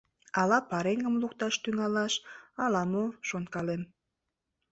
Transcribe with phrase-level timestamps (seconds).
[0.41, 2.13] —Ала пареҥгым лукташ тӱҥалаш,
[2.63, 3.81] ала-мо, шонкалем.